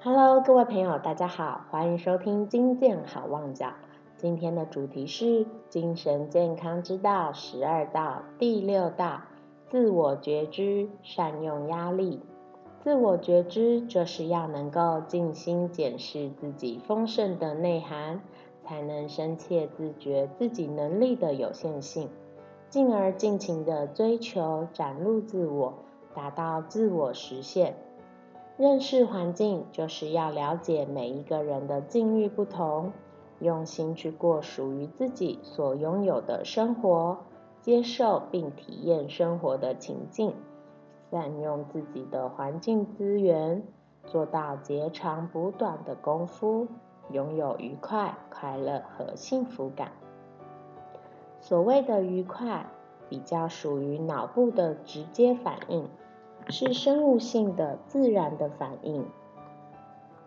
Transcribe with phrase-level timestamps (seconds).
[0.00, 3.72] Hello，各位朋友，大家好，欢迎收听金健好旺角。
[4.16, 9.22] 今天的主题是精神健康之道十二道第六道：
[9.68, 12.20] 自我觉知，善用压力。
[12.80, 18.20] 自我觉知就是要能够静心检视自己丰盛的内涵，
[18.62, 22.08] 才能深切自觉自己能力的有限性，
[22.70, 25.74] 进而尽情的追求展露自我，
[26.14, 27.74] 达到自我实现。
[28.58, 32.92] 认识环境，就是要了解每一个人的境遇不同，
[33.38, 37.18] 用心去过属于自己所拥有的生活，
[37.60, 40.34] 接受并体验生活的情境，
[41.12, 43.62] 善用自己的环境资源，
[44.04, 46.66] 做到截长补短的功夫，
[47.12, 49.92] 拥有愉快、快乐和幸福感。
[51.40, 52.66] 所谓的愉快，
[53.08, 55.88] 比较属于脑部的直接反应。
[56.50, 59.04] 是生物性的、自然的反应。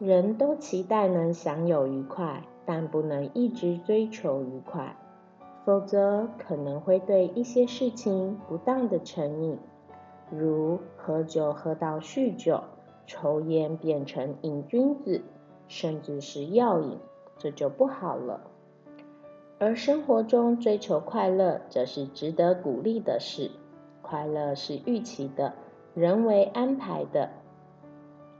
[0.00, 4.96] 人都期待能享有愉快，但不能一直追求愉快，
[5.64, 9.58] 否则可能会对一些事情不当的成瘾，
[10.30, 12.62] 如喝酒喝到酗酒、
[13.06, 15.22] 抽烟变成瘾君子，
[15.68, 16.98] 甚至是药瘾，
[17.36, 18.40] 这就不好了。
[19.60, 23.50] 而生活中追求快乐，则是值得鼓励的事。
[24.02, 25.54] 快乐是预期的。
[25.98, 27.30] 人为安排的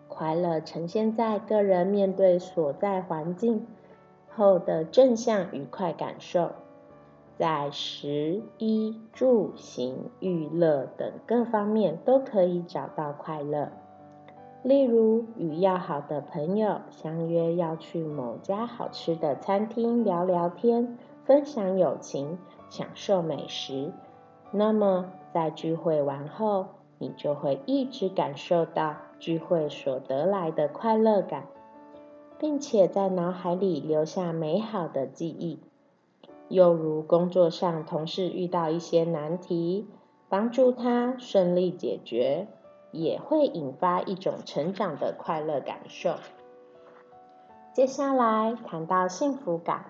[0.07, 3.67] 快乐，呈现在个人面对所在环境
[4.29, 6.53] 后的正向愉快感受，
[7.37, 13.73] 在食衣住行、娱乐等各方面都可以找到快乐。
[14.63, 23.91] 例如，与要好的朋友相约要去某家好吃的餐厅聊聊天，分享友情，享受美食。
[24.53, 26.67] 那么，在聚会完后，
[26.99, 31.47] 你就会一直感受到聚会所得来的快乐感，
[32.39, 35.61] 并且在脑海里留下美好的记忆。
[36.49, 39.87] 又如工作上同事遇到一些难题，
[40.29, 42.49] 帮助他顺利解决，
[42.91, 46.15] 也会引发一种成长的快乐感受。
[47.75, 49.85] 接下来谈到幸福感，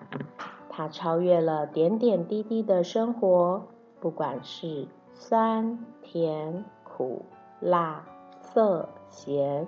[0.69, 3.63] 它超越了点点滴滴的生活，
[3.99, 6.65] 不管是酸甜。
[6.99, 7.21] 苦、
[7.61, 8.05] 辣、
[8.41, 9.65] 涩、咸，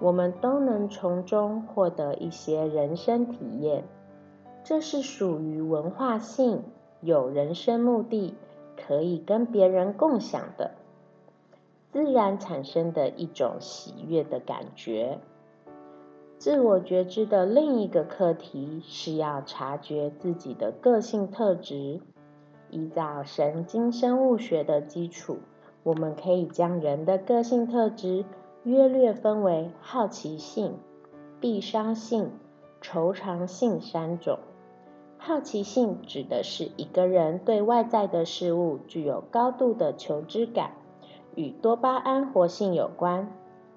[0.00, 3.84] 我们都能从中获得一些人生体验。
[4.64, 6.64] 这是属于文化性、
[7.00, 8.34] 有人生目的、
[8.76, 10.72] 可以跟别人共享的，
[11.92, 15.20] 自然产生的一种喜悦的感觉。
[16.38, 22.00] 自我觉知的另一个课题是要察觉自己的个性特质，
[22.70, 25.38] 依照神经生物学的基础。
[25.86, 28.24] 我们可以将人的个性特质
[28.64, 30.74] 约略分为好奇性、
[31.38, 32.32] 必伤性、
[32.80, 34.40] 愁长性三种。
[35.16, 40.72] 好奇性指的是一个人对外在的事物具有高度的求知感，
[41.36, 43.32] 与多巴胺活性有关。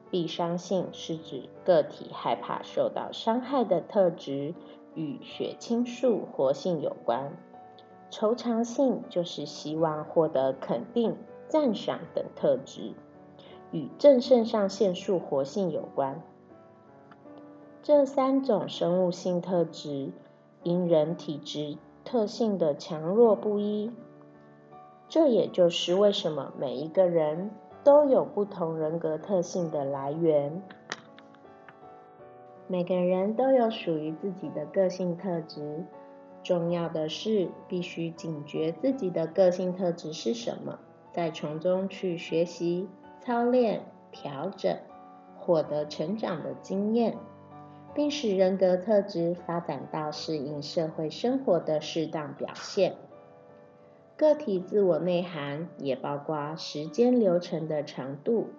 [0.09, 4.55] 必伤性是指个体害怕受到伤害的特质，
[4.95, 7.37] 与血清素活性有关。
[8.09, 11.15] 愁长性就是希望获得肯定。
[11.49, 12.93] 赞赏等特质
[13.71, 16.21] 与正肾上腺素活性有关。
[17.83, 20.11] 这三种生物性特质
[20.63, 23.91] 因人体质特性的强弱不一，
[25.07, 27.51] 这也就是为什么每一个人
[27.83, 30.61] 都有不同人格特性的来源。
[32.67, 35.83] 每个人都有属于自己的个性特质，
[36.43, 40.77] 重要的是必须警觉自己的个性特质是什么。
[41.11, 42.87] 再从中去学习、
[43.21, 43.81] 操练、
[44.11, 44.77] 调整，
[45.37, 47.17] 获得成长的经验，
[47.93, 52.95] 并使人格特质发展到适应社会生活的适当表现。
[54.15, 58.49] 个体自我内涵也包括时间流程的长度、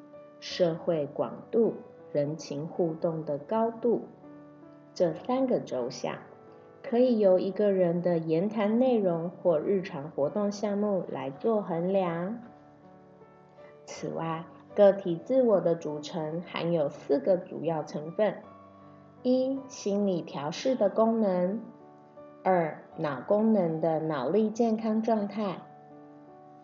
[0.40, 1.74] 社会广度、
[2.12, 4.02] 人情互动的高度
[4.94, 6.16] 这三个轴向，
[6.82, 12.38] 可以由一个人的言谈内容或日常活动项目来做衡量。
[13.84, 14.44] 此外，
[14.74, 18.36] 个体自我的组成含有四个主要成分：
[19.22, 21.58] 一、心理调试的功能；
[22.42, 25.56] 二、脑功能的脑力健康状态；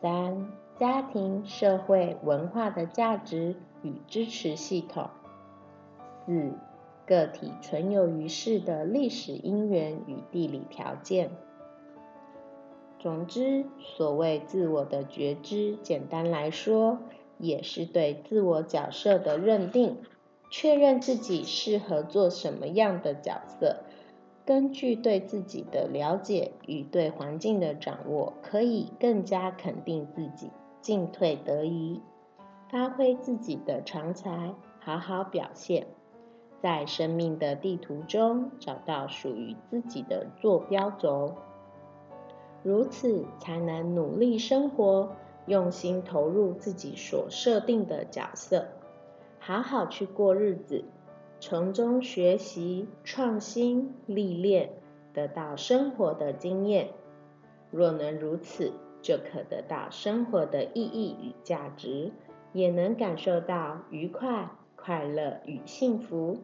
[0.00, 0.46] 三、
[0.76, 5.10] 家庭、社会、文化的价值与支持系统；
[6.24, 6.52] 四、
[7.06, 11.30] 个体存有于世的历史因缘与地理条件。
[12.98, 16.98] 总之，所谓自我的觉知，简单来说，
[17.38, 19.96] 也是对自我角色的认定。
[20.48, 23.80] 确认自己适合做什么样的角色。
[24.44, 30.50] 根据对自己的了解与对环境的掌握，可以更加肯定自己，
[30.80, 32.00] 进退得宜，
[32.70, 35.88] 发挥自己的长才，好好表现，
[36.60, 41.34] 在生命的地图中找到属于自己的坐标轴，
[42.62, 45.10] 如此才能努力生活，
[45.46, 48.66] 用心投入自己所设定的角色，
[49.38, 50.84] 好好去过日子。
[51.38, 54.70] 从中学习、创新、历练，
[55.12, 56.88] 得到生活的经验。
[57.70, 62.10] 若能如此，就可得到生活的意义与价值，
[62.54, 64.50] 也能感受到愉快、
[64.86, 66.38] 快乐与幸福，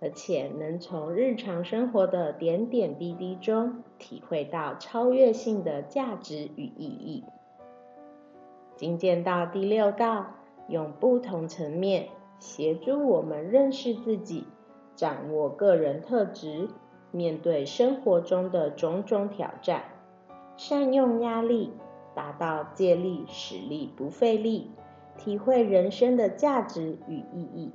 [0.00, 7.22] 而且能从日常生活的点点滴滴中体会到超越性的价值与意义。
[8.76, 10.28] 精进到第六道，
[10.68, 12.08] 用不同层面。
[12.38, 14.46] 协助我们认识自己，
[14.96, 16.68] 掌握个人特质，
[17.10, 19.84] 面对生活中的种种挑战，
[20.56, 21.70] 善用压力，
[22.14, 24.70] 达到借力使力不费力，
[25.18, 27.70] 体会人生的价值与意义。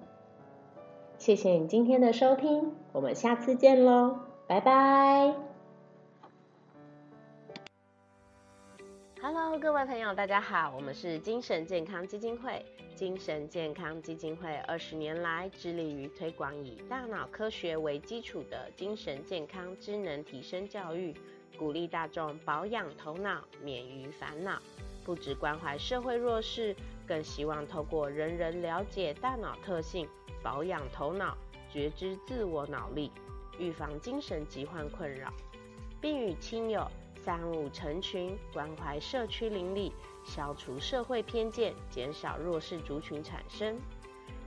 [1.20, 5.34] 谢谢你今天的收听，我们下次见喽，拜拜。
[9.20, 12.64] Hello，各位朋友，大家好，我们是精神健康基金会。
[12.96, 21.14] 精神健康基金会二十年来致力于推广以大脑科学为基础的精神健康智能提升教育，
[21.58, 24.60] 鼓励大众保养头脑，免于烦恼。
[25.08, 26.76] 不只关怀社会弱势，
[27.08, 30.06] 更希望透过人人了解大脑特性，
[30.44, 31.38] 保养头脑，
[31.72, 33.10] 觉知自我脑力，
[33.58, 35.32] 预防精神疾患困扰，
[36.02, 39.94] 并与亲友三五成群，关怀社区邻里。
[40.26, 43.80] 消除社会偏见，减少弱势族群产生。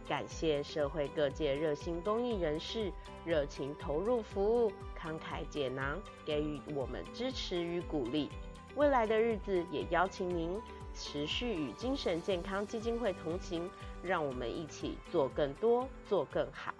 [0.06, 2.92] 感谢社会各界热心公益人士，
[3.24, 8.28] 热情投入服务，慷慨解囊，给予我们支持与鼓励。
[8.76, 10.60] 未来的日子，也邀请您
[10.94, 13.68] 持续与精神健康基金会同行，
[14.02, 16.72] 让我们一起做更多，做更好。